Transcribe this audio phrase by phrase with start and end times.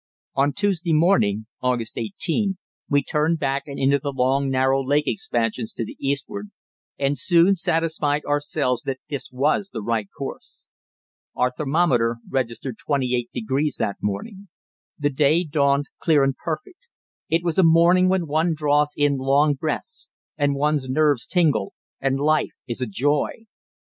[0.33, 2.57] On Tuesday morning (August 18)
[2.89, 6.49] we turned back and into the long, narrow lake expansions to the eastward,
[6.97, 10.65] and soon satisfied ourselves that this was the right course.
[11.35, 14.47] Our thermometer registered 28 degrees that morning.
[14.97, 16.87] The day dawned clear and perfect;
[17.29, 22.19] it was a morning when one draws in long breaths, and one's nerves tingle, and
[22.19, 23.45] life is a joy.